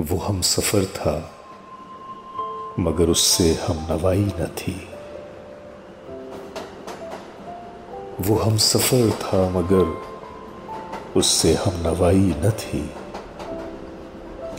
वो 0.00 0.16
हम 0.18 0.40
सफ़र 0.40 0.84
था, 0.84 1.32
मगर 2.78 3.08
उससे 3.08 3.54
हम 3.54 3.76
नवाई 3.90 4.24
न 4.40 4.46
थी। 4.46 4.88
वो 8.20 8.36
हम 8.36 8.56
सफ़र 8.56 9.10
था, 9.10 9.50
मगर 9.50 10.02
उससे 11.16 11.54
हम 11.54 11.72
नवाई 11.86 12.34
न 12.38 12.50
थी 12.50 12.90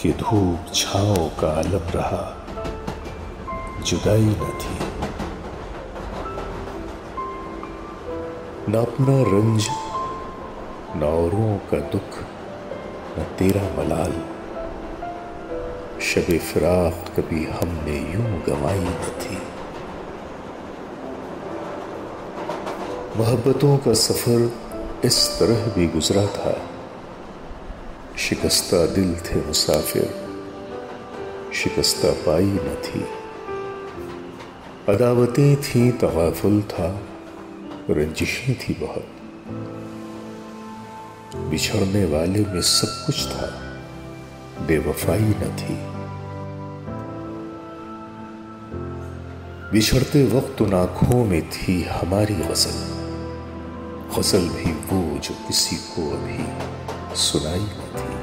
कि 0.01 0.11
धूप 0.13 0.73
छाओ 0.73 1.29
का 1.29 1.51
आलम 1.59 1.89
रहा, 1.89 2.23
जुदाई 3.81 4.25
न 4.25 4.59
थी। 4.61 4.77
न 8.71 8.75
अपना 8.75 9.21
रंज, 9.21 9.67
न 10.95 11.03
औरों 11.03 11.57
का 11.57 11.79
दुख, 11.79 12.23
न 13.19 13.23
तेरा 13.39 13.63
मलाल। 13.77 14.34
शब 16.01 16.37
फिराक 16.37 17.19
कभी 17.19 17.45
हमने 17.45 18.13
यूँ 18.13 18.43
गवाई 18.43 18.79
न 18.79 19.11
थी। 19.21 19.37
मोहब्बतों 23.17 23.77
का 23.77 23.93
सफ़र 23.93 24.51
इस 25.05 25.39
तरह 25.39 25.65
भी 25.65 25.87
गुजरा 25.87 26.25
था। 26.25 26.61
शिकस्ता 28.17 28.85
दिल 28.85 29.15
थे 29.15 29.35
मुसाफिर, 29.35 30.15
शिकस्ता 31.53 32.11
पाई 32.11 32.45
न 32.45 32.77
थी। 32.85 33.05
अदावतें 34.93 35.55
थी, 35.55 35.91
तवाफुल 35.91 36.61
था, 36.61 37.01
रंजिशें 37.89 38.55
थी 38.55 38.73
बहुत। 38.73 39.07
बिछड़ने 41.35 42.05
वाले 42.05 42.39
में 42.39 42.61
सब 42.61 43.05
कुछ 43.05 43.27
था। 43.27 43.64
बेवफाई 44.61 45.19
न 45.19 45.57
थी। 45.59 45.95
बिछड़ते 49.71 50.25
वक्त 50.25 50.61
उन 50.61 50.73
आँखों 50.73 51.25
में 51.25 51.49
थी 51.49 51.83
हमारी 51.83 52.35
गज़ल। 52.35 52.95
गज़ल 54.17 54.39
भी 54.39 54.71
वो 54.71 55.19
जो 55.19 55.35
किसी 55.47 55.75
को 55.75 56.11
अभी 56.11 56.39
सुनाई 57.15 57.59
न 57.59 57.89
थी। 57.95 58.15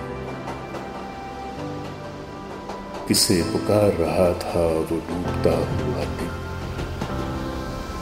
किसे 3.09 3.43
पुकार 3.43 3.93
रहा 3.93 4.33
था 4.33 4.67
वो 4.67 4.97
डूबता 4.97 5.51
हुआ 5.51 6.05
दिन। 6.05 6.31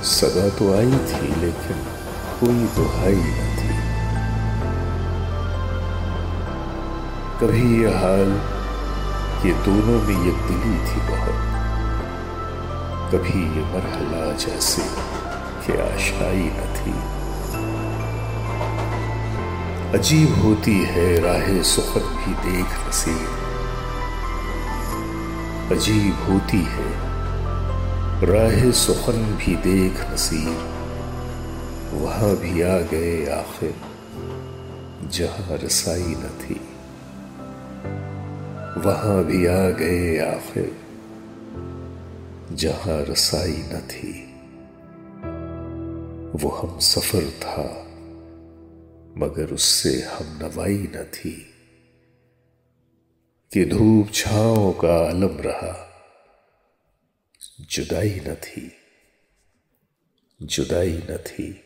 सदा 0.03 0.49
तो 0.49 0.75
आई 0.75 0.87
थी, 0.87 1.41
लेकिन 1.41 1.87
कोई 2.41 2.67
दुहाई 2.77 3.15
न 3.15 3.57
थी। 3.57 3.60
कभी 7.41 7.83
ये 7.83 7.89
हाल 7.89 8.33
ये 9.47 9.53
दोनों 9.65 10.01
में 10.03 10.25
ये 10.25 10.33
दिली 10.47 10.79
थी 10.87 10.99
बहुत। 11.01 11.39
कभी 13.13 13.41
ये 13.41 13.63
मरहला 13.65 14.33
जैसे 14.33 14.83
कि 15.63 15.73
आशाई 15.83 16.51
न 16.53 16.67
थी। 16.75 16.93
अजीब 19.99 20.35
होती 20.43 20.77
है 20.85 21.21
राह 21.21 21.63
सुखद 21.63 22.11
भी 22.19 22.33
देख 22.35 22.89
नसीब। 22.89 23.31
अजीब 25.73 26.15
होती 26.31 26.63
है 26.69 26.91
राह 28.27 28.71
सुखन 28.71 29.23
भी 29.37 29.55
देख 29.57 30.01
नसीब। 30.11 30.59
वहाँ 32.03 32.37
भी 32.37 32.63
आ 32.63 32.79
गए 32.93 33.27
आखिर 33.39 33.75
जहाँ 35.13 35.59
रसाई 35.65 36.15
न 36.19 36.31
थी। 36.43 36.61
वहाँ 38.79 39.25
भी 39.25 39.47
आ 39.47 39.71
गए 39.71 40.19
आखिर, 40.19 40.77
जहाँ 42.53 43.03
रसाई 43.05 43.57
न 43.57 43.81
थी। 43.81 44.27
वो 46.39 46.49
हम 46.49 46.79
सफ़र 46.79 47.31
था, 47.31 47.85
मगर 49.17 49.55
उससे 49.55 50.03
हम 50.03 50.39
नवाई 50.43 50.89
न 50.97 51.05
थी। 51.05 51.55
कि 53.53 53.65
धूप 53.65 54.11
छाओ 54.15 54.73
का 54.73 55.09
आलम 55.09 55.39
रहा, 55.41 55.87
जुदाई 57.61 58.21
न 58.29 58.35
थी, 58.35 58.73
जुदाई 60.43 61.03
न 61.11 61.17
थी। 61.17 61.65